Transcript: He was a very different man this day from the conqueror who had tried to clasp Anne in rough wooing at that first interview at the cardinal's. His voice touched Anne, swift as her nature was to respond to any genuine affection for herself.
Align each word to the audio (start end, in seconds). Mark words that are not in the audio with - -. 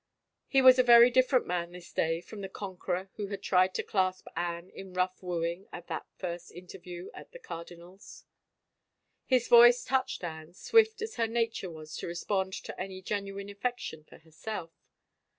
He 0.47 0.63
was 0.63 0.79
a 0.79 0.83
very 0.83 1.11
different 1.11 1.45
man 1.45 1.73
this 1.73 1.93
day 1.93 2.21
from 2.21 2.41
the 2.41 2.49
conqueror 2.49 3.11
who 3.17 3.27
had 3.27 3.43
tried 3.43 3.75
to 3.75 3.83
clasp 3.83 4.25
Anne 4.35 4.71
in 4.71 4.93
rough 4.93 5.21
wooing 5.21 5.67
at 5.71 5.85
that 5.89 6.07
first 6.17 6.49
interview 6.53 7.11
at 7.13 7.33
the 7.33 7.37
cardinal's. 7.37 8.25
His 9.27 9.47
voice 9.47 9.83
touched 9.85 10.23
Anne, 10.23 10.53
swift 10.55 11.03
as 11.03 11.17
her 11.17 11.27
nature 11.27 11.69
was 11.69 11.95
to 11.97 12.07
respond 12.07 12.53
to 12.53 12.81
any 12.81 13.03
genuine 13.03 13.47
affection 13.51 14.03
for 14.03 14.17
herself. 14.17 14.71